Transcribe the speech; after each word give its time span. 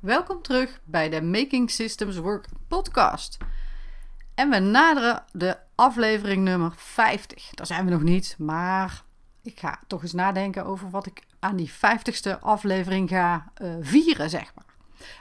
Welkom 0.00 0.42
terug 0.42 0.80
bij 0.84 1.08
de 1.08 1.22
Making 1.22 1.70
Systems 1.70 2.16
Work 2.16 2.46
podcast. 2.68 3.36
En 4.34 4.50
we 4.50 4.58
naderen 4.58 5.24
de 5.32 5.56
aflevering 5.74 6.42
nummer 6.44 6.72
50. 6.76 7.50
Daar 7.50 7.66
zijn 7.66 7.84
we 7.84 7.90
nog 7.90 8.02
niet, 8.02 8.34
maar 8.38 9.02
ik 9.42 9.60
ga 9.60 9.78
toch 9.86 10.02
eens 10.02 10.12
nadenken 10.12 10.64
over 10.64 10.90
wat 10.90 11.06
ik 11.06 11.22
aan 11.38 11.56
die 11.56 11.70
50ste 11.70 12.40
aflevering 12.40 13.08
ga 13.08 13.52
uh, 13.62 13.74
vieren, 13.80 14.30
zeg 14.30 14.52
maar. 14.54 14.64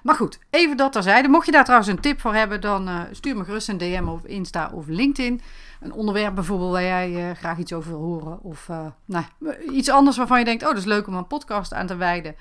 Maar 0.04 0.16
goed, 0.16 0.40
even 0.50 0.78
dat 0.78 0.92
terzijde. 0.92 1.28
Mocht 1.28 1.46
je 1.46 1.52
daar 1.52 1.64
trouwens 1.64 1.92
een 1.92 2.00
tip 2.00 2.20
voor 2.20 2.34
hebben, 2.34 2.62
dan 2.62 2.90
uh, 2.90 3.02
stuur 3.12 3.38
me 3.38 3.44
gerust 3.44 3.70
een 3.70 3.78
DM 3.78 4.08
of 4.08 4.24
Insta 4.24 4.72
of 4.74 4.88
LinkedIn. 4.88 5.42
Een 5.80 5.94
onderwerp 5.94 6.36
bijvoorbeeld 6.36 6.72
waar 6.72 6.82
jij 6.82 7.30
uh, 7.30 7.36
graag 7.36 7.58
iets 7.58 7.74
over 7.74 7.92
wil 7.92 8.02
horen. 8.02 8.42
Of 8.42 8.70
nou, 9.06 9.26
iets 9.72 9.90
anders 9.90 10.18
waarvan 10.18 10.40
je 10.40 10.46
denkt, 10.46 10.64
oh 10.64 10.70
dat 10.70 10.78
is 10.78 10.86
leuk 10.86 11.08
om 11.08 11.16
een 11.16 11.28
podcast 11.28 11.74
aan 11.74 11.88
te 11.88 11.96
wijden. 11.96 12.36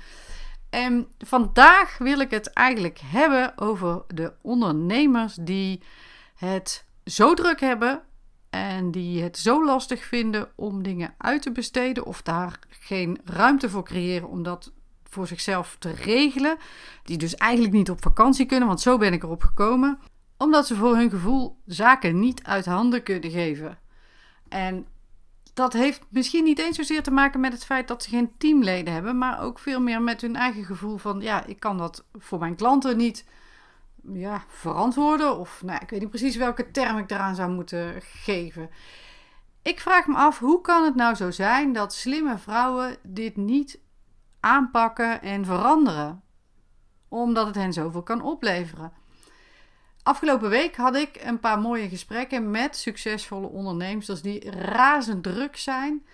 En 0.71 1.09
vandaag 1.19 1.99
wil 1.99 2.21
ik 2.21 2.31
het 2.31 2.53
eigenlijk 2.53 2.99
hebben 3.05 3.59
over 3.59 4.03
de 4.07 4.33
ondernemers 4.43 5.35
die 5.41 5.83
het 6.35 6.85
zo 7.05 7.35
druk 7.35 7.61
hebben 7.61 8.03
en 8.51 8.91
die 8.91 9.23
het 9.23 9.39
zo 9.39 9.65
lastig 9.65 10.05
vinden 10.05 10.49
om 10.55 10.83
dingen 10.83 11.15
uit 11.19 11.43
te 11.43 11.53
besteden 11.53 12.05
of 12.05 12.23
daar 12.23 12.59
geen 12.69 13.21
ruimte 13.25 13.71
voor 13.71 13.85
creëren 13.85 14.29
om 14.29 14.43
dat 14.43 14.73
voor 15.05 15.27
zichzelf 15.27 15.77
te 15.79 15.91
regelen. 15.91 16.57
Die 17.03 17.19
dus 17.19 17.35
eigenlijk 17.35 17.75
niet 17.75 17.91
op 17.91 18.03
vakantie 18.03 18.47
kunnen, 18.47 18.69
want 18.69 18.81
zo 18.81 18.99
ben 18.99 19.13
ik 19.13 19.23
erop 19.23 19.43
gekomen. 19.43 19.99
Omdat 20.37 20.67
ze 20.67 20.75
voor 20.75 20.97
hun 20.97 21.11
gevoel 21.11 21.59
zaken 21.67 22.21
niet 22.21 22.43
uit 22.43 22.67
handen 22.67 23.03
kunnen 23.03 23.31
geven. 23.31 23.79
En 24.49 24.87
dat 25.59 25.73
heeft 25.73 26.03
misschien 26.09 26.45
niet 26.45 26.59
eens 26.59 26.77
zozeer 26.77 27.03
te 27.03 27.11
maken 27.11 27.41
met 27.41 27.53
het 27.53 27.65
feit 27.65 27.89
dat 27.89 28.03
ze 28.03 28.09
geen 28.09 28.33
teamleden 28.39 28.95
hebben, 28.95 29.19
maar 29.19 29.41
ook 29.41 29.59
veel 29.59 29.81
meer 29.81 30.03
met 30.03 30.21
hun 30.21 30.37
eigen 30.37 30.65
gevoel 30.65 30.97
van 30.97 31.21
ja, 31.21 31.45
ik 31.45 31.61
kan 31.61 31.79
dat 31.79 32.05
voor 32.19 32.39
mijn 32.39 32.57
klanten 32.57 32.97
niet 32.97 33.25
ja, 34.13 34.45
verantwoorden. 34.49 35.39
Of 35.39 35.63
nou, 35.65 35.79
ik 35.83 35.91
weet 35.91 36.01
niet 36.01 36.09
precies 36.09 36.37
welke 36.37 36.71
term 36.71 36.99
ik 36.99 37.11
eraan 37.11 37.35
zou 37.35 37.51
moeten 37.51 37.95
geven. 38.03 38.71
Ik 39.63 39.81
vraag 39.81 40.07
me 40.07 40.15
af, 40.15 40.39
hoe 40.39 40.61
kan 40.61 40.85
het 40.85 40.95
nou 40.95 41.15
zo 41.15 41.31
zijn 41.31 41.73
dat 41.73 41.95
slimme 41.95 42.39
vrouwen 42.39 42.97
dit 43.03 43.37
niet 43.37 43.81
aanpakken 44.41 45.23
en 45.23 45.45
veranderen? 45.45 46.23
Omdat 47.09 47.47
het 47.47 47.55
hen 47.55 47.73
zoveel 47.73 48.03
kan 48.03 48.23
opleveren. 48.23 48.93
Afgelopen 50.03 50.51
week 50.51 50.77
had 50.77 50.97
ik 50.97 51.19
een 51.23 51.41
paar 51.41 51.59
mooie 51.59 51.89
gesprekken 51.89 52.51
met 52.51 52.77
succesvolle 52.77 53.47
ondernemers 53.47 54.23
die 54.23 54.51
razend 54.51 55.23
druk 55.23 55.57
zijn. 55.57 56.07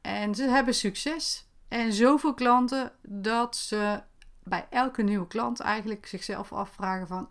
En 0.00 0.34
ze 0.34 0.42
hebben 0.42 0.74
succes 0.74 1.46
en 1.68 1.92
zoveel 1.92 2.34
klanten 2.34 2.92
dat 3.02 3.56
ze 3.56 4.02
bij 4.44 4.66
elke 4.70 5.02
nieuwe 5.02 5.26
klant 5.26 5.60
eigenlijk 5.60 6.06
zichzelf 6.06 6.52
afvragen 6.52 7.06
van... 7.06 7.28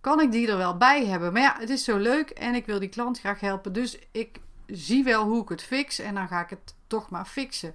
Kan 0.00 0.20
ik 0.20 0.32
die 0.32 0.48
er 0.48 0.56
wel 0.56 0.76
bij 0.76 1.06
hebben? 1.06 1.32
Maar 1.32 1.42
ja, 1.42 1.56
het 1.58 1.70
is 1.70 1.84
zo 1.84 1.96
leuk 1.96 2.30
en 2.30 2.54
ik 2.54 2.66
wil 2.66 2.78
die 2.78 2.88
klant 2.88 3.20
graag 3.20 3.40
helpen. 3.40 3.72
Dus 3.72 3.98
ik 4.12 4.40
zie 4.66 5.04
wel 5.04 5.24
hoe 5.24 5.42
ik 5.42 5.48
het 5.48 5.62
fix 5.62 5.98
en 5.98 6.14
dan 6.14 6.28
ga 6.28 6.40
ik 6.40 6.50
het 6.50 6.74
toch 6.86 7.10
maar 7.10 7.24
fixen. 7.24 7.74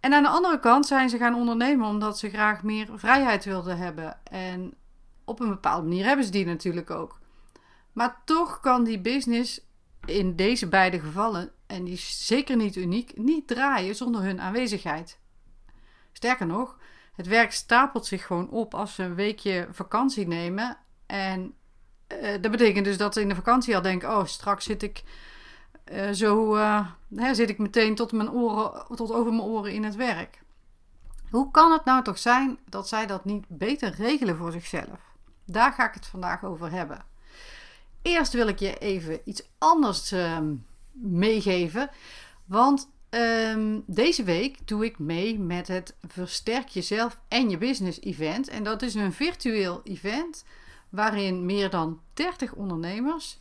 En 0.00 0.12
aan 0.12 0.22
de 0.22 0.28
andere 0.28 0.60
kant 0.60 0.86
zijn 0.86 1.08
ze 1.08 1.16
gaan 1.16 1.34
ondernemen 1.34 1.88
omdat 1.88 2.18
ze 2.18 2.28
graag 2.28 2.62
meer 2.62 2.88
vrijheid 2.94 3.44
wilden 3.44 3.76
hebben. 3.76 4.18
En 4.24 4.74
op 5.32 5.40
een 5.40 5.48
bepaalde 5.48 5.88
manier 5.88 6.04
hebben 6.04 6.24
ze 6.24 6.30
die 6.30 6.46
natuurlijk 6.46 6.90
ook. 6.90 7.20
Maar 7.92 8.22
toch 8.24 8.60
kan 8.60 8.84
die 8.84 9.00
business 9.00 9.60
in 10.04 10.36
deze 10.36 10.68
beide 10.68 11.00
gevallen, 11.00 11.52
en 11.66 11.84
die 11.84 11.94
is 11.94 12.26
zeker 12.26 12.56
niet 12.56 12.76
uniek, 12.76 13.16
niet 13.16 13.46
draaien 13.46 13.94
zonder 13.94 14.22
hun 14.22 14.40
aanwezigheid. 14.40 15.18
Sterker 16.12 16.46
nog, 16.46 16.78
het 17.12 17.26
werk 17.26 17.52
stapelt 17.52 18.06
zich 18.06 18.26
gewoon 18.26 18.50
op 18.50 18.74
als 18.74 18.94
ze 18.94 19.02
een 19.02 19.14
weekje 19.14 19.68
vakantie 19.70 20.26
nemen. 20.26 20.78
En 21.06 21.54
uh, 22.08 22.30
dat 22.40 22.50
betekent 22.50 22.84
dus 22.84 22.96
dat 22.96 23.14
ze 23.14 23.20
in 23.20 23.28
de 23.28 23.34
vakantie 23.34 23.76
al 23.76 23.82
denken: 23.82 24.16
oh, 24.16 24.24
straks 24.24 24.64
zit 24.64 24.82
ik 24.82 25.02
uh, 25.92 26.10
zo, 26.10 26.56
uh, 26.56 26.86
hè, 27.14 27.34
zit 27.34 27.50
ik 27.50 27.58
meteen 27.58 27.94
tot, 27.94 28.12
mijn 28.12 28.30
oren, 28.30 28.96
tot 28.96 29.12
over 29.12 29.32
mijn 29.32 29.48
oren 29.48 29.72
in 29.72 29.84
het 29.84 29.94
werk. 29.94 30.42
Hoe 31.30 31.50
kan 31.50 31.72
het 31.72 31.84
nou 31.84 32.02
toch 32.02 32.18
zijn 32.18 32.58
dat 32.68 32.88
zij 32.88 33.06
dat 33.06 33.24
niet 33.24 33.44
beter 33.48 33.94
regelen 33.94 34.36
voor 34.36 34.52
zichzelf? 34.52 35.11
Daar 35.44 35.72
ga 35.72 35.88
ik 35.88 35.94
het 35.94 36.06
vandaag 36.06 36.44
over 36.44 36.70
hebben. 36.70 37.04
Eerst 38.02 38.32
wil 38.32 38.48
ik 38.48 38.58
je 38.58 38.78
even 38.78 39.20
iets 39.24 39.42
anders 39.58 40.12
uh, 40.12 40.38
meegeven. 40.92 41.90
Want 42.44 42.88
Ehm, 43.12 43.80
deze 43.86 44.24
week 44.24 44.66
doe 44.68 44.84
ik 44.84 44.98
mee 44.98 45.38
met 45.38 45.68
het 45.68 45.96
Versterk 46.06 46.68
Jezelf 46.68 47.20
en 47.28 47.50
Je 47.50 47.58
Business 47.58 48.00
event. 48.00 48.48
En 48.48 48.62
dat 48.62 48.82
is 48.82 48.94
een 48.94 49.12
virtueel 49.12 49.80
event 49.84 50.44
waarin 50.88 51.46
meer 51.46 51.70
dan 51.70 52.00
30 52.14 52.54
ondernemers, 52.54 53.38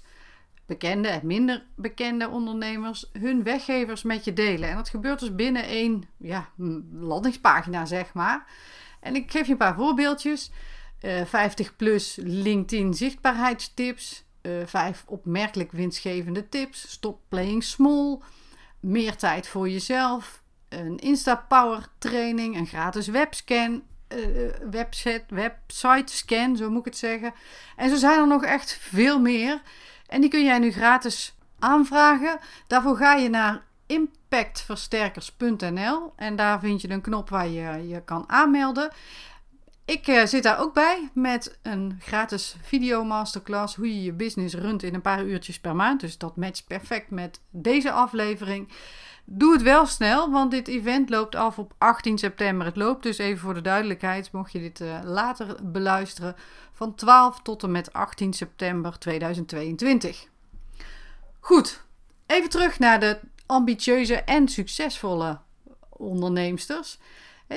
bekende 0.66 1.08
en 1.08 1.28
minder 1.28 1.66
bekende 1.76 2.30
ondernemers, 2.30 3.10
hun 3.14 3.44
weggevers 3.44 4.04
met 4.04 4.24
je 4.26 4.34
delen. 4.34 4.70
En 4.70 4.76
dat 4.76 4.90
gebeurt 4.90 5.20
dus 5.20 5.36
binnen 5.36 5.64
één 5.64 6.04
ja, 6.18 6.50
landingspagina, 6.94 7.86
zeg 7.86 8.14
maar. 8.14 8.46
En 9.00 9.16
ik 9.16 9.32
geef 9.32 9.46
je 9.46 9.52
een 9.52 9.58
paar 9.58 9.76
voorbeeldjes. 9.76 10.52
Uh, 11.02 11.26
50 11.26 11.76
plus 11.76 12.18
LinkedIn 12.22 12.94
zichtbaarheidstips. 12.94 14.24
Uh, 14.42 14.52
5 14.66 15.04
opmerkelijk 15.08 15.72
winstgevende 15.72 16.50
tips. 16.50 16.92
Stop 16.92 17.20
playing 17.30 17.64
small 17.64 18.20
meer 18.82 19.16
tijd 19.16 19.48
voor 19.48 19.70
jezelf, 19.70 20.42
een 20.70 20.98
Insta-power 20.98 21.88
training, 21.98 22.58
een 22.58 22.68
gratis 22.68 23.08
webscan, 23.08 23.84
uh, 24.16 24.50
website 25.30 26.14
scan, 26.14 26.58
zo 26.58 26.70
moet 26.70 26.80
ik 26.80 26.86
het 26.86 26.98
zeggen. 26.98 27.34
En 27.76 27.90
zo 27.90 27.96
zijn 27.96 28.20
er 28.20 28.28
nog 28.28 28.44
echt 28.44 28.78
veel 28.82 29.20
meer. 29.20 29.62
En 30.08 30.22
die 30.22 30.30
kun 30.30 30.44
jij 30.44 30.60
nu 30.60 30.72
gratis 30.72 31.36
aanvragen. 31.60 32.40
Daarvoor 32.68 32.98
ga 32.98 33.14
je 33.14 33.30
naar 33.30 33.64
impactversterkers.nl 33.86 36.14
en 36.16 36.36
daar 36.36 36.60
vind 36.60 36.82
je 36.82 36.90
een 36.90 37.02
knop 37.02 37.30
waar 37.30 37.48
je 37.48 37.88
je 37.88 38.04
kan 38.04 38.24
aanmelden. 38.28 38.92
Ik 39.92 40.08
uh, 40.08 40.26
zit 40.26 40.44
daar 40.44 40.60
ook 40.60 40.74
bij 40.74 41.10
met 41.14 41.60
een 41.62 42.00
gratis 42.00 42.56
video 42.62 43.04
masterclass 43.04 43.76
hoe 43.76 43.96
je 43.96 44.04
je 44.04 44.14
business 44.14 44.56
runt 44.56 44.84
in 44.84 44.94
een 44.94 45.02
paar 45.02 45.26
uurtjes 45.26 45.60
per 45.60 45.76
maand. 45.76 46.00
Dus 46.00 46.18
dat 46.18 46.36
matcht 46.36 46.68
perfect 46.68 47.10
met 47.10 47.40
deze 47.50 47.92
aflevering. 47.92 48.70
Doe 49.26 49.54
het 49.54 49.62
wel 49.62 49.86
snel, 49.86 50.32
want 50.32 50.52
dit 50.52 50.68
event 50.68 51.10
loopt 51.10 51.36
af 51.36 51.60
op 51.60 51.74
18 51.78 52.18
september. 52.18 52.66
Het 52.66 52.76
loopt 52.76 53.04
dus 53.04 53.18
even 53.18 53.40
voor 53.40 53.54
de 53.54 53.62
duidelijkheid, 53.62 54.32
mocht 54.32 54.52
je 54.52 54.60
dit 54.60 54.80
uh, 54.80 55.00
later 55.04 55.56
beluisteren, 55.64 56.36
van 56.72 56.96
12 56.96 57.42
tot 57.42 57.64
en 57.64 57.72
met 57.72 57.94
18 57.94 58.34
september 58.34 58.98
2022. 59.00 60.28
Goed, 61.40 61.84
even 62.26 62.50
terug 62.50 62.80
naar 62.80 63.00
de 63.00 63.20
ambitieuze 63.46 64.16
en 64.16 64.48
succesvolle 64.48 65.40
onderneemsters. 65.90 66.98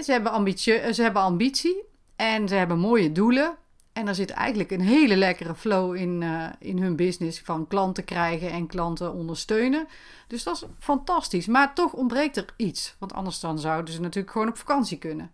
Ze 0.02 0.12
hebben, 0.12 0.32
ambitie, 0.32 0.94
ze 0.94 1.02
hebben 1.02 1.22
ambitie 1.22 1.92
en 2.16 2.48
ze 2.48 2.54
hebben 2.54 2.78
mooie 2.78 3.12
doelen. 3.12 3.56
En 3.92 4.08
er 4.08 4.14
zit 4.14 4.30
eigenlijk 4.30 4.70
een 4.70 4.80
hele 4.80 5.16
lekkere 5.16 5.54
flow 5.54 5.94
in, 5.94 6.20
uh, 6.20 6.48
in 6.58 6.78
hun 6.78 6.96
business 6.96 7.40
van 7.40 7.66
klanten 7.66 8.04
krijgen 8.04 8.50
en 8.50 8.66
klanten 8.66 9.12
ondersteunen. 9.12 9.86
Dus 10.26 10.42
dat 10.42 10.54
is 10.54 10.64
fantastisch. 10.78 11.46
Maar 11.46 11.74
toch 11.74 11.92
ontbreekt 11.92 12.36
er 12.36 12.46
iets. 12.56 12.96
Want 12.98 13.12
anders 13.12 13.40
dan 13.40 13.58
zouden 13.58 13.94
ze 13.94 14.00
natuurlijk 14.00 14.32
gewoon 14.32 14.48
op 14.48 14.56
vakantie 14.56 14.98
kunnen. 14.98 15.30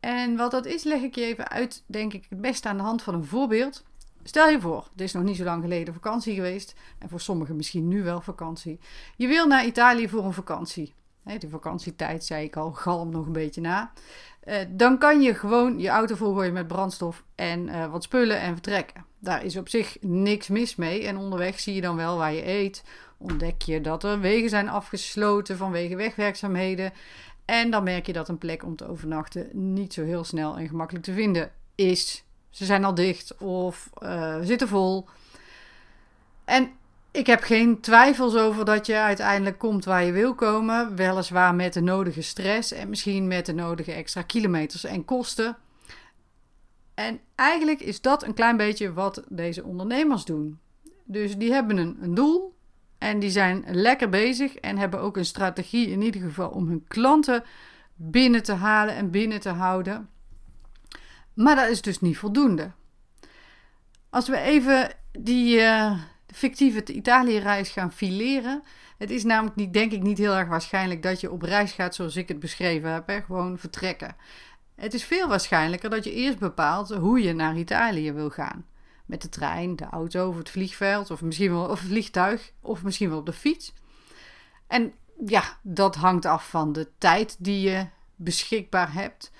En 0.00 0.36
wat 0.36 0.50
dat 0.50 0.66
is, 0.66 0.82
leg 0.82 1.02
ik 1.02 1.14
je 1.14 1.24
even 1.24 1.48
uit, 1.48 1.82
denk 1.86 2.12
ik, 2.12 2.26
het 2.28 2.40
beste 2.40 2.68
aan 2.68 2.76
de 2.76 2.82
hand 2.82 3.02
van 3.02 3.14
een 3.14 3.24
voorbeeld. 3.24 3.84
Stel 4.22 4.48
je 4.48 4.60
voor, 4.60 4.88
het 4.92 5.00
is 5.00 5.12
nog 5.12 5.22
niet 5.22 5.36
zo 5.36 5.44
lang 5.44 5.62
geleden 5.62 5.94
vakantie 5.94 6.34
geweest. 6.34 6.74
En 6.98 7.08
voor 7.08 7.20
sommigen 7.20 7.56
misschien 7.56 7.88
nu 7.88 8.02
wel 8.02 8.20
vakantie. 8.20 8.78
Je 9.16 9.26
wil 9.26 9.46
naar 9.46 9.66
Italië 9.66 10.08
voor 10.08 10.24
een 10.24 10.32
vakantie. 10.32 10.94
De 11.38 11.48
vakantietijd, 11.48 12.24
zei 12.24 12.44
ik 12.44 12.56
al, 12.56 12.72
galm 12.72 13.10
nog 13.10 13.26
een 13.26 13.32
beetje 13.32 13.60
na. 13.60 13.92
Uh, 14.44 14.56
dan 14.68 14.98
kan 14.98 15.22
je 15.22 15.34
gewoon 15.34 15.78
je 15.78 15.88
auto 15.88 16.14
volgooien 16.14 16.52
met 16.52 16.66
brandstof 16.66 17.24
en 17.34 17.68
uh, 17.68 17.90
wat 17.90 18.02
spullen 18.02 18.40
en 18.40 18.52
vertrekken. 18.52 19.04
Daar 19.18 19.44
is 19.44 19.56
op 19.56 19.68
zich 19.68 19.96
niks 20.00 20.48
mis 20.48 20.76
mee. 20.76 21.06
En 21.06 21.16
onderweg 21.16 21.60
zie 21.60 21.74
je 21.74 21.80
dan 21.80 21.96
wel 21.96 22.16
waar 22.16 22.32
je 22.32 22.46
eet. 22.46 22.84
Ontdek 23.18 23.62
je 23.62 23.80
dat 23.80 24.04
er 24.04 24.20
wegen 24.20 24.48
zijn 24.48 24.68
afgesloten 24.68 25.56
vanwege 25.56 25.96
wegwerkzaamheden. 25.96 26.92
En 27.44 27.70
dan 27.70 27.84
merk 27.84 28.06
je 28.06 28.12
dat 28.12 28.28
een 28.28 28.38
plek 28.38 28.64
om 28.64 28.76
te 28.76 28.88
overnachten 28.88 29.48
niet 29.52 29.92
zo 29.92 30.04
heel 30.04 30.24
snel 30.24 30.56
en 30.56 30.68
gemakkelijk 30.68 31.04
te 31.04 31.12
vinden 31.12 31.50
is. 31.74 32.24
Ze 32.50 32.64
zijn 32.64 32.84
al 32.84 32.94
dicht 32.94 33.36
of 33.36 33.90
uh, 34.02 34.36
zitten 34.40 34.68
vol. 34.68 35.08
En 36.44 36.70
ik 37.12 37.26
heb 37.26 37.42
geen 37.42 37.80
twijfels 37.80 38.36
over 38.36 38.64
dat 38.64 38.86
je 38.86 38.96
uiteindelijk 38.96 39.58
komt 39.58 39.84
waar 39.84 40.04
je 40.04 40.12
wil 40.12 40.34
komen. 40.34 40.96
Weliswaar 40.96 41.54
met 41.54 41.72
de 41.72 41.80
nodige 41.80 42.22
stress 42.22 42.72
en 42.72 42.88
misschien 42.88 43.26
met 43.26 43.46
de 43.46 43.54
nodige 43.54 43.92
extra 43.92 44.22
kilometers 44.22 44.84
en 44.84 45.04
kosten. 45.04 45.56
En 46.94 47.20
eigenlijk 47.34 47.80
is 47.80 48.00
dat 48.00 48.22
een 48.22 48.34
klein 48.34 48.56
beetje 48.56 48.92
wat 48.92 49.24
deze 49.28 49.64
ondernemers 49.64 50.24
doen. 50.24 50.58
Dus 51.04 51.36
die 51.36 51.52
hebben 51.52 51.76
een, 51.76 52.14
doel 52.14 52.56
en 52.98 53.18
die 53.18 53.30
zijn 53.30 53.64
lekker 53.66 54.08
bezig 54.08 54.54
en 54.54 54.78
hebben 54.78 55.00
ook 55.00 55.16
een 55.16 55.24
strategie 55.24 55.88
in 55.88 56.02
ieder 56.02 56.20
geval 56.20 56.48
om 56.48 56.68
hun 56.68 56.84
klanten 56.88 57.44
binnen 57.94 58.42
te 58.42 58.52
halen 58.52 58.94
en 58.94 59.10
binnen 59.10 59.40
te 59.40 59.48
houden. 59.48 60.08
Maar 61.34 61.56
dat 61.56 61.68
is 61.68 61.82
dus 61.82 62.00
niet 62.00 62.18
voldoende. 62.18 62.70
Als 64.10 64.28
we 64.28 64.38
even 64.38 64.94
die 65.18 65.56
uh, 65.56 65.98
fictieve 66.32 66.84
Italië-reis 66.84 67.70
gaan 67.70 67.92
fileren. 67.92 68.62
Het 68.98 69.10
is 69.10 69.24
namelijk 69.24 69.56
niet, 69.56 69.72
denk 69.72 69.92
ik 69.92 70.02
niet 70.02 70.18
heel 70.18 70.34
erg 70.34 70.48
waarschijnlijk 70.48 71.02
dat 71.02 71.20
je 71.20 71.30
op 71.30 71.42
reis 71.42 71.72
gaat 71.72 71.94
zoals 71.94 72.16
ik 72.16 72.28
het 72.28 72.38
beschreven 72.38 72.92
heb. 72.92 73.22
Gewoon 73.24 73.58
vertrekken. 73.58 74.16
Het 74.74 74.94
is 74.94 75.04
veel 75.04 75.28
waarschijnlijker 75.28 75.90
dat 75.90 76.04
je 76.04 76.12
eerst 76.12 76.38
bepaalt 76.38 76.94
hoe 76.94 77.22
je 77.22 77.32
naar 77.32 77.56
Italië 77.56 78.12
wil 78.12 78.30
gaan. 78.30 78.66
Met 79.06 79.22
de 79.22 79.28
trein, 79.28 79.76
de 79.76 79.84
auto 79.84 80.28
of 80.28 80.36
het 80.36 80.50
vliegveld 80.50 81.10
of 81.10 81.22
misschien 81.22 81.52
wel 81.52 81.64
of 81.64 81.80
het 81.80 81.88
vliegtuig 81.88 82.52
of 82.60 82.82
misschien 82.82 83.08
wel 83.08 83.18
op 83.18 83.26
de 83.26 83.32
fiets. 83.32 83.74
En 84.66 84.92
ja, 85.26 85.58
dat 85.62 85.96
hangt 85.96 86.24
af 86.24 86.48
van 86.48 86.72
de 86.72 86.88
tijd 86.98 87.36
die 87.38 87.70
je 87.70 87.86
beschikbaar 88.16 88.92
hebt. 88.92 89.32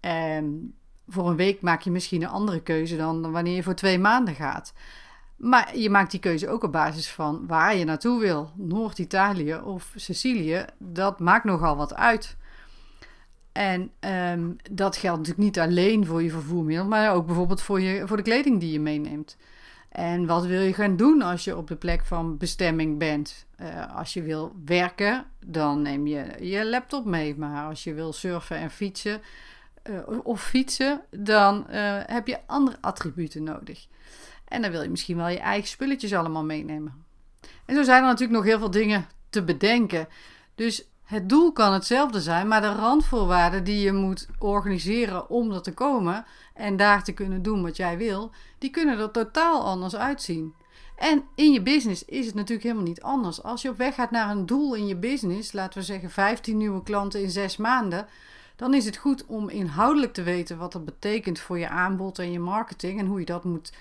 En 0.00 0.74
voor 1.08 1.28
een 1.28 1.36
week 1.36 1.60
maak 1.60 1.80
je 1.80 1.90
misschien 1.90 2.22
een 2.22 2.28
andere 2.28 2.62
keuze 2.62 2.96
dan 2.96 3.32
wanneer 3.32 3.54
je 3.54 3.62
voor 3.62 3.74
twee 3.74 3.98
maanden 3.98 4.34
gaat. 4.34 4.72
Maar 5.44 5.76
je 5.76 5.90
maakt 5.90 6.10
die 6.10 6.20
keuze 6.20 6.48
ook 6.48 6.62
op 6.62 6.72
basis 6.72 7.10
van 7.10 7.46
waar 7.46 7.76
je 7.76 7.84
naartoe 7.84 8.20
wil. 8.20 8.50
Noord-Italië 8.54 9.54
of 9.54 9.92
Sicilië, 9.94 10.64
dat 10.78 11.18
maakt 11.18 11.44
nogal 11.44 11.76
wat 11.76 11.94
uit. 11.94 12.36
En 13.52 13.90
ehm, 14.00 14.50
dat 14.70 14.96
geldt 14.96 15.18
natuurlijk 15.18 15.44
niet 15.44 15.58
alleen 15.58 16.06
voor 16.06 16.22
je 16.22 16.30
vervoermiddel, 16.30 16.86
maar 16.86 17.14
ook 17.14 17.26
bijvoorbeeld 17.26 17.62
voor, 17.62 17.80
je, 17.80 18.06
voor 18.06 18.16
de 18.16 18.22
kleding 18.22 18.60
die 18.60 18.72
je 18.72 18.80
meeneemt. 18.80 19.36
En 19.88 20.26
wat 20.26 20.46
wil 20.46 20.60
je 20.60 20.74
gaan 20.74 20.96
doen 20.96 21.22
als 21.22 21.44
je 21.44 21.56
op 21.56 21.68
de 21.68 21.76
plek 21.76 22.04
van 22.04 22.36
bestemming 22.36 22.98
bent? 22.98 23.46
Uh, 23.60 23.96
als 23.96 24.12
je 24.12 24.22
wil 24.22 24.52
werken, 24.64 25.24
dan 25.46 25.82
neem 25.82 26.06
je 26.06 26.24
je 26.40 26.66
laptop 26.66 27.04
mee. 27.04 27.36
Maar 27.36 27.66
als 27.68 27.84
je 27.84 27.94
wil 27.94 28.12
surfen 28.12 28.56
en 28.56 28.70
fietsen 28.70 29.20
uh, 29.90 30.18
of 30.22 30.42
fietsen, 30.42 31.00
dan 31.10 31.66
uh, 31.70 31.98
heb 32.06 32.26
je 32.26 32.38
andere 32.46 32.76
attributen 32.80 33.42
nodig. 33.42 33.86
En 34.54 34.62
dan 34.62 34.70
wil 34.70 34.82
je 34.82 34.90
misschien 34.90 35.16
wel 35.16 35.28
je 35.28 35.38
eigen 35.38 35.68
spulletjes 35.68 36.14
allemaal 36.14 36.44
meenemen. 36.44 37.04
En 37.66 37.74
zo 37.74 37.82
zijn 37.82 38.02
er 38.02 38.08
natuurlijk 38.08 38.38
nog 38.38 38.44
heel 38.44 38.58
veel 38.58 38.70
dingen 38.70 39.06
te 39.30 39.42
bedenken. 39.42 40.08
Dus 40.54 40.88
het 41.04 41.28
doel 41.28 41.52
kan 41.52 41.72
hetzelfde 41.72 42.20
zijn, 42.20 42.48
maar 42.48 42.60
de 42.60 42.72
randvoorwaarden 42.72 43.64
die 43.64 43.80
je 43.80 43.92
moet 43.92 44.26
organiseren 44.38 45.30
om 45.30 45.52
er 45.52 45.62
te 45.62 45.74
komen 45.74 46.24
en 46.54 46.76
daar 46.76 47.04
te 47.04 47.12
kunnen 47.12 47.42
doen 47.42 47.62
wat 47.62 47.76
jij 47.76 47.96
wil, 47.96 48.30
die 48.58 48.70
kunnen 48.70 48.98
er 48.98 49.10
totaal 49.10 49.64
anders 49.64 49.96
uitzien. 49.96 50.54
En 50.96 51.24
in 51.34 51.52
je 51.52 51.62
business 51.62 52.04
is 52.04 52.26
het 52.26 52.34
natuurlijk 52.34 52.62
helemaal 52.62 52.88
niet 52.88 53.02
anders. 53.02 53.42
Als 53.42 53.62
je 53.62 53.68
op 53.68 53.76
weg 53.76 53.94
gaat 53.94 54.10
naar 54.10 54.30
een 54.30 54.46
doel 54.46 54.74
in 54.74 54.86
je 54.86 54.96
business, 54.96 55.52
laten 55.52 55.78
we 55.78 55.84
zeggen 55.84 56.10
15 56.10 56.56
nieuwe 56.56 56.82
klanten 56.82 57.22
in 57.22 57.30
6 57.30 57.56
maanden, 57.56 58.06
dan 58.56 58.74
is 58.74 58.84
het 58.84 58.96
goed 58.96 59.26
om 59.26 59.48
inhoudelijk 59.48 60.12
te 60.12 60.22
weten 60.22 60.58
wat 60.58 60.72
dat 60.72 60.84
betekent 60.84 61.38
voor 61.38 61.58
je 61.58 61.68
aanbod 61.68 62.18
en 62.18 62.32
je 62.32 62.38
marketing 62.38 62.98
en 62.98 63.06
hoe 63.06 63.18
je 63.18 63.26
dat 63.26 63.44
moet 63.44 63.72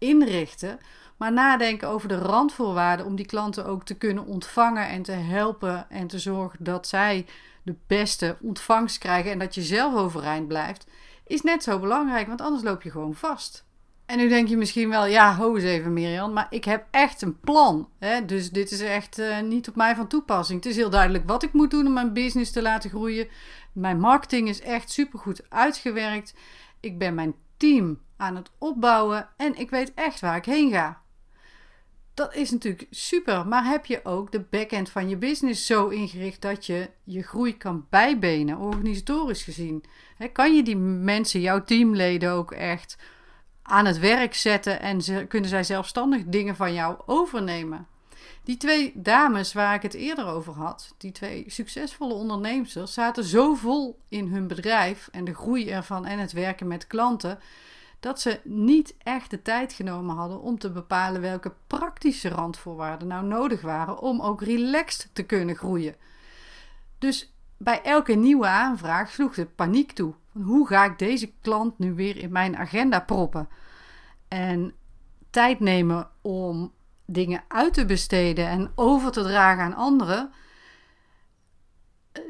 inrichten. 0.00 0.78
Maar 1.16 1.32
nadenken 1.32 1.88
over 1.88 2.08
de 2.08 2.18
randvoorwaarden 2.18 3.06
om 3.06 3.16
die 3.16 3.26
klanten 3.26 3.66
ook 3.66 3.84
te 3.84 3.94
kunnen 3.94 4.26
ontvangen 4.26 4.88
en 4.88 5.02
te 5.02 5.12
helpen 5.12 5.90
en 5.90 6.06
te 6.06 6.18
zorgen 6.18 6.64
dat 6.64 6.86
zij 6.86 7.26
de 7.62 7.74
beste 7.86 8.36
ontvangst 8.40 8.98
krijgen 8.98 9.30
en 9.30 9.38
dat 9.38 9.54
je 9.54 9.62
zelf 9.62 9.94
overeind 9.94 10.48
blijft, 10.48 10.86
is 11.26 11.40
net 11.40 11.62
zo 11.62 11.78
belangrijk, 11.78 12.26
want 12.26 12.40
anders 12.40 12.62
loop 12.62 12.82
je 12.82 12.90
gewoon 12.90 13.14
vast. 13.14 13.64
En 14.06 14.16
nu 14.16 14.28
denk 14.28 14.48
je 14.48 14.56
misschien 14.56 14.88
wel, 14.88 15.06
ja, 15.06 15.34
ho 15.34 15.54
eens 15.54 15.64
even 15.64 15.92
Mirjam, 15.92 16.32
maar 16.32 16.46
ik 16.50 16.64
heb 16.64 16.86
echt 16.90 17.22
een 17.22 17.40
plan. 17.40 17.88
Hè? 17.98 18.24
Dus 18.24 18.50
dit 18.50 18.70
is 18.70 18.80
echt 18.80 19.18
uh, 19.18 19.40
niet 19.40 19.68
op 19.68 19.76
mij 19.76 19.94
van 19.94 20.06
toepassing. 20.06 20.62
Het 20.62 20.70
is 20.70 20.76
heel 20.76 20.90
duidelijk 20.90 21.26
wat 21.26 21.42
ik 21.42 21.52
moet 21.52 21.70
doen 21.70 21.86
om 21.86 21.92
mijn 21.92 22.12
business 22.12 22.50
te 22.50 22.62
laten 22.62 22.90
groeien. 22.90 23.28
Mijn 23.72 24.00
marketing 24.00 24.48
is 24.48 24.60
echt 24.60 24.90
supergoed 24.90 25.42
uitgewerkt. 25.48 26.34
Ik 26.80 26.98
ben 26.98 27.14
mijn 27.14 27.34
team 27.56 27.98
aan 28.20 28.36
het 28.36 28.50
opbouwen 28.58 29.28
en 29.36 29.58
ik 29.58 29.70
weet 29.70 29.94
echt 29.94 30.20
waar 30.20 30.36
ik 30.36 30.44
heen 30.44 30.70
ga. 30.70 31.00
Dat 32.14 32.34
is 32.34 32.50
natuurlijk 32.50 32.86
super, 32.90 33.46
maar 33.46 33.64
heb 33.64 33.86
je 33.86 34.04
ook 34.04 34.32
de 34.32 34.40
backend 34.40 34.90
van 34.90 35.08
je 35.08 35.16
business 35.16 35.66
zo 35.66 35.88
ingericht 35.88 36.42
dat 36.42 36.66
je 36.66 36.90
je 37.04 37.22
groei 37.22 37.56
kan 37.56 37.86
bijbenen, 37.90 38.58
organisatorisch 38.58 39.42
gezien? 39.42 39.84
kan 40.32 40.56
je 40.56 40.62
die 40.62 40.76
mensen, 40.76 41.40
jouw 41.40 41.64
teamleden 41.64 42.30
ook 42.30 42.52
echt 42.52 42.96
aan 43.62 43.86
het 43.86 43.98
werk 43.98 44.34
zetten 44.34 44.80
en 44.80 45.28
kunnen 45.28 45.50
zij 45.50 45.64
zelfstandig 45.64 46.22
dingen 46.24 46.56
van 46.56 46.74
jou 46.74 46.96
overnemen? 47.06 47.86
Die 48.44 48.56
twee 48.56 48.92
dames 48.94 49.52
waar 49.52 49.74
ik 49.74 49.82
het 49.82 49.94
eerder 49.94 50.26
over 50.26 50.52
had, 50.52 50.94
die 50.98 51.12
twee 51.12 51.44
succesvolle 51.46 52.14
ondernemers, 52.14 52.76
zaten 52.84 53.24
zo 53.24 53.54
vol 53.54 53.98
in 54.08 54.26
hun 54.26 54.46
bedrijf 54.46 55.08
en 55.12 55.24
de 55.24 55.34
groei 55.34 55.70
ervan 55.70 56.06
en 56.06 56.18
het 56.18 56.32
werken 56.32 56.66
met 56.66 56.86
klanten 56.86 57.38
dat 58.00 58.20
ze 58.20 58.40
niet 58.44 58.94
echt 58.98 59.30
de 59.30 59.42
tijd 59.42 59.72
genomen 59.72 60.16
hadden 60.16 60.40
om 60.40 60.58
te 60.58 60.70
bepalen 60.70 61.20
welke 61.20 61.52
praktische 61.66 62.28
randvoorwaarden 62.28 63.08
nou 63.08 63.24
nodig 63.24 63.60
waren 63.60 63.98
om 63.98 64.20
ook 64.20 64.42
relaxed 64.42 65.10
te 65.12 65.22
kunnen 65.22 65.56
groeien. 65.56 65.94
Dus 66.98 67.32
bij 67.56 67.82
elke 67.82 68.14
nieuwe 68.14 68.46
aanvraag 68.46 69.10
sloeg 69.10 69.34
de 69.34 69.46
paniek 69.46 69.92
toe. 69.92 70.14
Hoe 70.32 70.66
ga 70.66 70.84
ik 70.84 70.98
deze 70.98 71.32
klant 71.40 71.78
nu 71.78 71.94
weer 71.94 72.16
in 72.16 72.32
mijn 72.32 72.56
agenda 72.56 73.00
proppen? 73.00 73.48
En 74.28 74.74
tijd 75.30 75.60
nemen 75.60 76.08
om 76.20 76.72
dingen 77.06 77.42
uit 77.48 77.74
te 77.74 77.84
besteden 77.84 78.48
en 78.48 78.72
over 78.74 79.10
te 79.10 79.22
dragen 79.22 79.64
aan 79.64 79.74
anderen, 79.74 80.32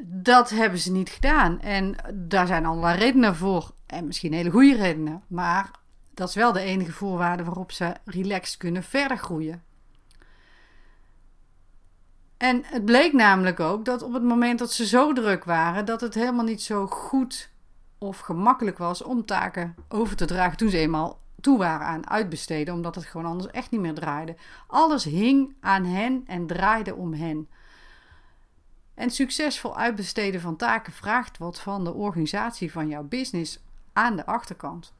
dat 0.03 0.49
hebben 0.49 0.79
ze 0.79 0.91
niet 0.91 1.09
gedaan. 1.09 1.59
En 1.59 1.95
daar 2.13 2.47
zijn 2.47 2.65
allerlei 2.65 2.99
redenen 2.99 3.35
voor. 3.35 3.71
En 3.85 4.05
misschien 4.05 4.33
hele 4.33 4.51
goede 4.51 4.75
redenen. 4.75 5.23
Maar 5.27 5.71
dat 6.13 6.29
is 6.29 6.35
wel 6.35 6.51
de 6.51 6.59
enige 6.59 6.91
voorwaarde 6.91 7.43
waarop 7.43 7.71
ze 7.71 7.93
relaxed 8.05 8.57
kunnen 8.57 8.83
verder 8.83 9.17
groeien. 9.17 9.63
En 12.37 12.61
het 12.65 12.85
bleek 12.85 13.13
namelijk 13.13 13.59
ook 13.59 13.85
dat 13.85 14.01
op 14.01 14.13
het 14.13 14.23
moment 14.23 14.59
dat 14.59 14.71
ze 14.71 14.85
zo 14.85 15.13
druk 15.13 15.43
waren, 15.43 15.85
dat 15.85 16.01
het 16.01 16.13
helemaal 16.13 16.45
niet 16.45 16.61
zo 16.61 16.87
goed 16.87 17.51
of 17.97 18.19
gemakkelijk 18.19 18.77
was 18.77 19.03
om 19.03 19.25
taken 19.25 19.75
over 19.89 20.15
te 20.15 20.25
dragen 20.25 20.57
toen 20.57 20.69
ze 20.69 20.77
eenmaal 20.77 21.19
toe 21.41 21.57
waren 21.57 21.87
aan 21.87 22.09
uitbesteden, 22.09 22.73
omdat 22.73 22.95
het 22.95 23.05
gewoon 23.05 23.25
anders 23.25 23.51
echt 23.51 23.71
niet 23.71 23.81
meer 23.81 23.93
draaide. 23.93 24.35
Alles 24.67 25.03
hing 25.03 25.55
aan 25.59 25.85
hen 25.85 26.23
en 26.27 26.47
draaide 26.47 26.95
om 26.95 27.13
hen. 27.13 27.49
En 29.01 29.09
succesvol 29.09 29.77
uitbesteden 29.77 30.41
van 30.41 30.55
taken 30.55 30.93
vraagt 30.93 31.37
wat 31.37 31.59
van 31.59 31.83
de 31.83 31.93
organisatie 31.93 32.71
van 32.71 32.87
jouw 32.87 33.03
business 33.03 33.59
aan 33.93 34.15
de 34.15 34.25
achterkant. 34.25 34.93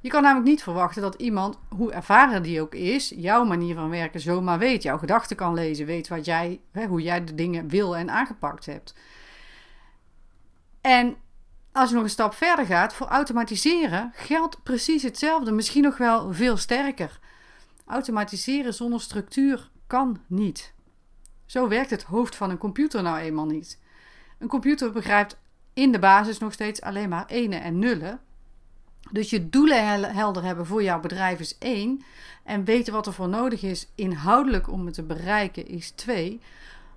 Je 0.00 0.08
kan 0.08 0.22
namelijk 0.22 0.48
niet 0.48 0.62
verwachten 0.62 1.02
dat 1.02 1.14
iemand, 1.14 1.58
hoe 1.68 1.92
ervaren 1.92 2.42
die 2.42 2.60
ook 2.60 2.74
is, 2.74 3.12
jouw 3.16 3.44
manier 3.44 3.74
van 3.74 3.90
werken 3.90 4.20
zomaar 4.20 4.58
weet, 4.58 4.82
jouw 4.82 4.98
gedachten 4.98 5.36
kan 5.36 5.54
lezen, 5.54 5.86
weet 5.86 6.08
wat 6.08 6.24
jij, 6.24 6.60
hoe 6.88 7.02
jij 7.02 7.24
de 7.24 7.34
dingen 7.34 7.68
wil 7.68 7.96
en 7.96 8.10
aangepakt 8.10 8.66
hebt. 8.66 8.94
En 10.80 11.16
als 11.72 11.88
je 11.88 11.94
nog 11.94 12.04
een 12.04 12.10
stap 12.10 12.34
verder 12.34 12.66
gaat, 12.66 12.94
voor 12.94 13.06
automatiseren 13.06 14.10
geldt 14.14 14.62
precies 14.62 15.02
hetzelfde, 15.02 15.52
misschien 15.52 15.82
nog 15.82 15.96
wel 15.96 16.32
veel 16.32 16.56
sterker. 16.56 17.18
Automatiseren 17.86 18.74
zonder 18.74 19.00
structuur 19.00 19.70
kan 19.86 20.20
niet. 20.26 20.73
Zo 21.54 21.68
werkt 21.68 21.90
het 21.90 22.02
hoofd 22.02 22.36
van 22.36 22.50
een 22.50 22.58
computer 22.58 23.02
nou 23.02 23.18
eenmaal 23.18 23.46
niet. 23.46 23.78
Een 24.38 24.48
computer 24.48 24.92
begrijpt 24.92 25.36
in 25.72 25.92
de 25.92 25.98
basis 25.98 26.38
nog 26.38 26.52
steeds 26.52 26.80
alleen 26.80 27.08
maar 27.08 27.26
enen 27.26 27.62
en 27.62 27.78
nullen. 27.78 28.20
Dus 29.10 29.30
je 29.30 29.48
doelen 29.50 30.14
helder 30.14 30.42
hebben 30.42 30.66
voor 30.66 30.82
jouw 30.82 31.00
bedrijf 31.00 31.40
is 31.40 31.58
één. 31.58 32.02
En 32.42 32.64
weten 32.64 32.92
wat 32.92 33.06
er 33.06 33.12
voor 33.12 33.28
nodig 33.28 33.62
is 33.62 33.88
inhoudelijk 33.94 34.68
om 34.68 34.84
het 34.86 34.94
te 34.94 35.02
bereiken 35.02 35.66
is 35.66 35.90
twee. 35.90 36.40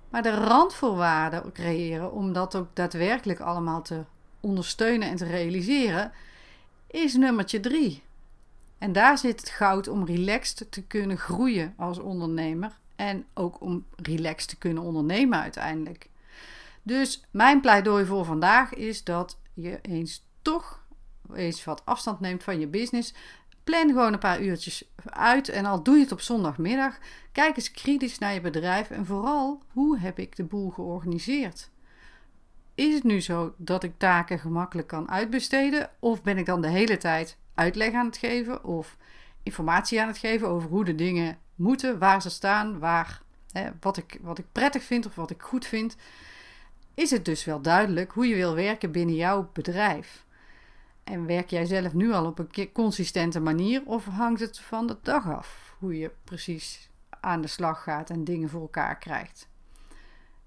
Maar 0.08 0.22
de 0.22 0.34
randvoorwaarden 0.34 1.52
creëren 1.52 2.12
om 2.12 2.32
dat 2.32 2.54
ook 2.54 2.68
daadwerkelijk 2.72 3.40
allemaal 3.40 3.82
te 3.82 4.04
ondersteunen 4.40 5.08
en 5.08 5.16
te 5.16 5.26
realiseren 5.26 6.12
is 6.86 7.14
nummertje 7.14 7.60
drie. 7.60 8.02
En 8.78 8.92
daar 8.92 9.18
zit 9.18 9.40
het 9.40 9.50
goud 9.50 9.88
om 9.88 10.04
relaxed 10.04 10.66
te 10.70 10.82
kunnen 10.82 11.18
groeien 11.18 11.74
als 11.76 11.98
ondernemer. 11.98 12.78
En 12.98 13.26
ook 13.34 13.60
om 13.60 13.86
relaxed 13.96 14.48
te 14.48 14.58
kunnen 14.58 14.82
ondernemen 14.82 15.40
uiteindelijk. 15.40 16.08
Dus 16.82 17.24
mijn 17.30 17.60
pleidooi 17.60 18.04
voor 18.04 18.24
vandaag 18.24 18.74
is 18.74 19.04
dat 19.04 19.38
je 19.54 19.78
eens 19.82 20.26
toch 20.42 20.86
eens 21.34 21.64
wat 21.64 21.82
afstand 21.84 22.20
neemt 22.20 22.42
van 22.42 22.60
je 22.60 22.66
business. 22.66 23.14
Plan 23.64 23.88
gewoon 23.88 24.12
een 24.12 24.18
paar 24.18 24.40
uurtjes 24.40 24.90
uit 25.04 25.48
en 25.48 25.64
al 25.64 25.82
doe 25.82 25.96
je 25.96 26.02
het 26.02 26.12
op 26.12 26.20
zondagmiddag. 26.20 26.98
Kijk 27.32 27.56
eens 27.56 27.70
kritisch 27.70 28.18
naar 28.18 28.34
je 28.34 28.40
bedrijf 28.40 28.90
en 28.90 29.06
vooral 29.06 29.62
hoe 29.72 29.98
heb 29.98 30.18
ik 30.18 30.36
de 30.36 30.44
boel 30.44 30.70
georganiseerd. 30.70 31.70
Is 32.74 32.94
het 32.94 33.04
nu 33.04 33.20
zo 33.20 33.54
dat 33.56 33.82
ik 33.82 33.92
taken 33.96 34.38
gemakkelijk 34.38 34.88
kan 34.88 35.10
uitbesteden 35.10 35.90
of 35.98 36.22
ben 36.22 36.38
ik 36.38 36.46
dan 36.46 36.60
de 36.60 36.68
hele 36.68 36.96
tijd 36.96 37.38
uitleg 37.54 37.92
aan 37.92 38.06
het 38.06 38.16
geven 38.16 38.64
of 38.64 38.96
informatie 39.48 40.00
aan 40.00 40.08
het 40.08 40.18
geven 40.18 40.48
over 40.48 40.68
hoe 40.68 40.84
de 40.84 40.94
dingen 40.94 41.38
moeten, 41.54 41.98
waar 41.98 42.22
ze 42.22 42.30
staan, 42.30 42.78
waar, 42.78 43.22
hè, 43.52 43.70
wat, 43.80 43.96
ik, 43.96 44.18
wat 44.22 44.38
ik 44.38 44.52
prettig 44.52 44.82
vind 44.82 45.06
of 45.06 45.14
wat 45.14 45.30
ik 45.30 45.42
goed 45.42 45.66
vind, 45.66 45.96
is 46.94 47.10
het 47.10 47.24
dus 47.24 47.44
wel 47.44 47.60
duidelijk 47.60 48.12
hoe 48.12 48.26
je 48.26 48.34
wil 48.34 48.54
werken 48.54 48.92
binnen 48.92 49.14
jouw 49.14 49.50
bedrijf. 49.52 50.26
En 51.04 51.26
werk 51.26 51.50
jij 51.50 51.64
zelf 51.64 51.94
nu 51.94 52.12
al 52.12 52.26
op 52.26 52.38
een 52.38 52.72
consistente 52.72 53.40
manier 53.40 53.82
of 53.84 54.04
hangt 54.04 54.40
het 54.40 54.58
van 54.58 54.86
de 54.86 54.96
dag 55.02 55.30
af 55.30 55.76
hoe 55.78 55.98
je 55.98 56.10
precies 56.24 56.90
aan 57.20 57.40
de 57.40 57.48
slag 57.48 57.82
gaat 57.82 58.10
en 58.10 58.24
dingen 58.24 58.48
voor 58.48 58.60
elkaar 58.60 58.98
krijgt? 58.98 59.48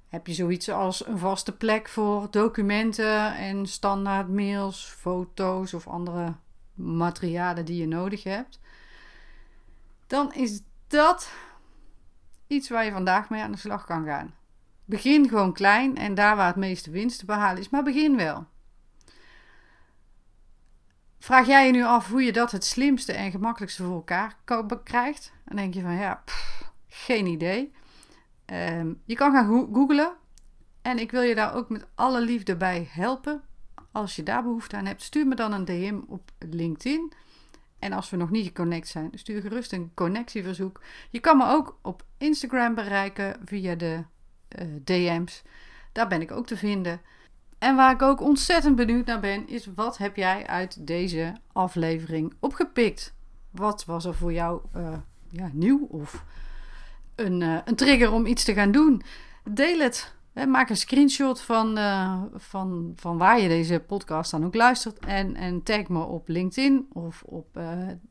Heb 0.08 0.28
je 0.28 0.34
zoiets 0.34 0.70
als 0.70 1.08
een 1.08 1.18
vaste 1.18 1.52
plek 1.52 1.90
voor 1.90 2.28
documenten 2.32 3.36
en 3.36 3.66
standaard 3.66 4.28
mails, 4.28 4.86
foto's 4.98 5.74
of 5.74 5.88
andere 5.88 6.36
materialen 6.74 7.66
die 7.66 7.78
je 7.78 7.88
nodig 7.88 8.24
hebt? 8.24 8.60
Dan 10.12 10.34
is 10.34 10.62
dat 10.88 11.32
iets 12.48 12.70
waar 12.70 12.86
je 12.86 12.92
vandaag 12.92 13.30
mee 13.30 13.42
aan 13.42 13.52
de 13.52 13.58
slag 13.58 13.86
kan 13.86 14.06
gaan. 14.06 14.34
Begin 14.86 15.30
gewoon 15.30 15.54
klein 15.54 15.98
en 15.98 16.16
daar 16.16 16.36
waar 16.36 16.48
het 16.48 16.56
meeste 16.56 16.92
winst 16.92 17.20
te 17.20 17.26
behalen 17.26 17.62
is, 17.62 17.70
maar 17.70 17.84
begin 17.84 18.18
wel. 18.18 18.46
Vraag 21.20 21.48
jij 21.48 21.66
je 21.66 21.72
nu 21.72 21.84
af 21.84 22.10
hoe 22.10 22.24
je 22.24 22.32
dat 22.32 22.52
het 22.52 22.66
slimste 22.66 23.14
en 23.14 23.32
gemakkelijkste 23.32 23.84
voor 23.84 23.94
elkaar 23.94 24.38
krijgt? 24.84 25.34
Dan 25.46 25.56
denk 25.56 25.74
je 25.74 25.82
van 25.82 25.96
ja, 25.96 26.24
geen 26.88 27.26
idee. 27.26 27.74
Ehm, 28.46 28.94
je 29.06 29.16
kan 29.16 29.32
gaan 29.32 29.70
googlen. 29.74 30.14
En 30.82 31.00
ik 31.00 31.12
wil 31.12 31.22
je 31.22 31.36
daar 31.36 31.54
ook 31.54 31.70
met 31.70 31.88
alle 31.96 32.22
liefde 32.22 32.56
bij 32.56 32.88
helpen. 32.92 33.44
Als 33.92 34.16
je 34.16 34.24
daar 34.24 34.44
behoefte 34.44 34.76
aan 34.76 34.86
hebt, 34.86 35.02
stuur 35.02 35.28
me 35.28 35.36
dan 35.36 35.52
een 35.52 35.66
DM 35.66 36.00
op 36.08 36.32
LinkedIn. 36.40 37.14
En 37.82 37.94
als 37.94 38.10
we 38.10 38.18
nog 38.18 38.30
niet 38.30 38.46
geconnect 38.46 38.88
zijn, 38.88 39.10
stuur 39.14 39.42
gerust 39.42 39.74
een 39.74 39.92
connectieverzoek. 39.94 40.82
Je 41.10 41.20
kan 41.20 41.38
me 41.38 41.48
ook 41.48 41.80
op 41.82 42.04
Instagram 42.18 42.76
bereiken 42.76 43.36
via 43.46 43.76
de 43.76 44.04
uh, 44.60 44.66
DM's. 44.84 45.42
Daar 45.92 46.08
ben 46.08 46.22
ik 46.22 46.32
ook 46.32 46.48
te 46.48 46.58
vinden. 46.58 47.02
En 47.60 47.76
waar 47.76 47.94
ik 47.94 48.02
ook 48.02 48.22
ontzettend 48.22 48.76
benieuwd 48.76 49.06
naar 49.06 49.20
ben, 49.20 49.48
is 49.48 49.68
wat 49.76 49.98
heb 49.98 50.16
jij 50.16 50.48
uit 50.48 50.88
deze 50.88 51.36
aflevering 51.52 52.34
opgepikt? 52.40 53.14
Wat 53.52 53.86
was 53.86 54.06
er 54.06 54.16
voor 54.16 54.34
jou 54.34 54.62
uh, 54.76 54.98
ja, 55.30 55.50
nieuw 55.54 55.86
of 55.90 56.24
een, 57.16 57.42
uh, 57.42 57.58
een 57.66 57.76
trigger 57.76 58.12
om 58.12 58.26
iets 58.26 58.44
te 58.44 58.54
gaan 58.54 58.72
doen? 58.72 59.02
Deel 59.44 59.80
het. 59.80 60.16
Maak 60.48 60.70
een 60.70 60.78
screenshot 60.78 61.42
van, 61.42 61.78
uh, 61.78 62.22
van, 62.36 62.94
van 62.96 63.18
waar 63.18 63.40
je 63.40 63.48
deze 63.48 63.80
podcast 63.80 64.32
dan 64.32 64.46
ook 64.46 64.56
luistert. 64.56 65.00
En, 65.00 65.36
en 65.36 65.64
tag 65.64 65.88
me 65.88 66.04
op 66.04 66.28
LinkedIn 66.28 66.88
of 66.94 67.24
op 67.26 67.60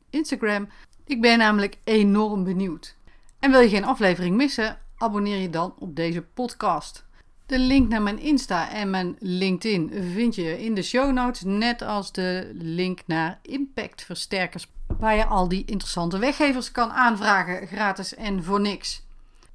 Instagram. 0.09 0.67
Ik 1.05 1.21
ben 1.21 1.37
namelijk 1.37 1.77
enorm 1.83 2.43
benieuwd. 2.43 2.95
En 3.39 3.51
wil 3.51 3.59
je 3.59 3.69
geen 3.69 3.85
aflevering 3.85 4.35
missen? 4.35 4.77
Abonneer 4.97 5.37
je 5.37 5.49
dan 5.49 5.73
op 5.79 5.95
deze 5.95 6.21
podcast. 6.21 7.05
De 7.45 7.59
link 7.59 7.89
naar 7.89 8.01
mijn 8.01 8.19
Insta 8.19 8.69
en 8.69 8.89
mijn 8.89 9.15
LinkedIn 9.19 9.91
vind 10.13 10.35
je 10.35 10.63
in 10.63 10.73
de 10.73 10.81
show 10.81 11.11
notes, 11.11 11.41
net 11.41 11.81
als 11.81 12.11
de 12.11 12.51
link 12.53 12.99
naar 13.05 13.39
Impact 13.41 14.03
Versterkers, 14.03 14.67
waar 14.99 15.15
je 15.15 15.25
al 15.25 15.47
die 15.47 15.65
interessante 15.65 16.17
weggevers 16.17 16.71
kan 16.71 16.91
aanvragen, 16.91 17.67
gratis 17.67 18.15
en 18.15 18.43
voor 18.43 18.61
niks. 18.61 19.03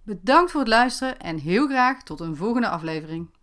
Bedankt 0.07 0.51
voor 0.51 0.61
het 0.61 0.69
luisteren 0.69 1.19
en 1.19 1.39
heel 1.39 1.67
graag 1.67 2.03
tot 2.03 2.21
een 2.21 2.37
volgende 2.37 2.69
aflevering. 2.69 3.31